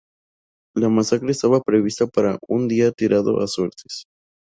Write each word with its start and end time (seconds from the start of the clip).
La 0.75 0.89
masacre 0.89 1.29
estaba 1.29 1.61
prevista 1.61 2.07
para 2.07 2.39
un 2.47 2.67
día 2.67 2.91
"tirado 2.91 3.39
a 3.39 3.45
suertes". 3.45 4.05